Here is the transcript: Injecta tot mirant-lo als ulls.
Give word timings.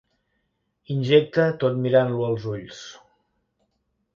Injecta 0.95 1.45
tot 1.65 1.77
mirant-lo 1.83 2.27
als 2.31 2.49
ulls. 2.55 2.81